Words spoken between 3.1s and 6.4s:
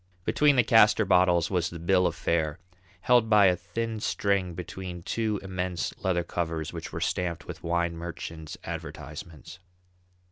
by a thin string between two immense leather